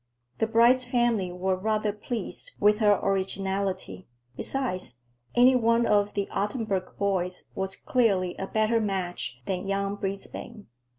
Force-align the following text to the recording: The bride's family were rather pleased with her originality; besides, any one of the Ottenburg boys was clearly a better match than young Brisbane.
The 0.39 0.47
bride's 0.47 0.83
family 0.83 1.31
were 1.31 1.55
rather 1.55 1.93
pleased 1.93 2.53
with 2.59 2.79
her 2.79 2.99
originality; 3.03 4.07
besides, 4.35 5.03
any 5.35 5.55
one 5.55 5.85
of 5.85 6.15
the 6.15 6.27
Ottenburg 6.31 6.97
boys 6.97 7.51
was 7.53 7.75
clearly 7.75 8.35
a 8.39 8.47
better 8.47 8.79
match 8.81 9.43
than 9.45 9.67
young 9.67 9.95
Brisbane. 9.97 10.65